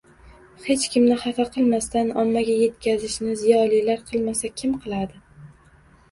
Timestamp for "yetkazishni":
2.61-3.35